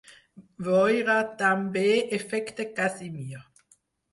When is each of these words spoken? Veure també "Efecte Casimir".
Veure 0.69 1.17
també 1.41 1.85
"Efecte 2.19 2.67
Casimir". 2.81 3.47